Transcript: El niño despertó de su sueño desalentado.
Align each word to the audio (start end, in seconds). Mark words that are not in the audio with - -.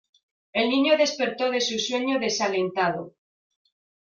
El 0.51 0.67
niño 0.71 0.97
despertó 0.97 1.51
de 1.51 1.61
su 1.61 1.77
sueño 1.77 2.17
desalentado. 2.19 3.13